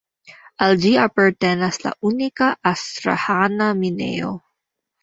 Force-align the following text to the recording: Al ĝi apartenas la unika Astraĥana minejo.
Al 0.67 0.71
ĝi 0.85 0.93
apartenas 1.01 1.79
la 1.85 1.93
unika 2.11 2.49
Astraĥana 2.73 3.71
minejo. 3.85 4.35